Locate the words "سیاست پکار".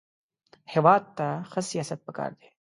1.69-2.31